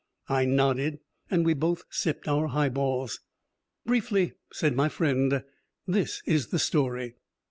I 0.29 0.45
nodded, 0.45 0.97
and 1.29 1.45
we 1.45 1.53
both 1.53 1.83
sipped 1.91 2.27
our 2.27 2.47
highballs. 2.47 3.19
"Briefly," 3.85 4.33
said 4.51 4.75
my 4.75 4.89
friend, 4.89 5.43
"this 5.85 6.23
is 6.25 6.47
the 6.47 6.57
story. 6.57 7.17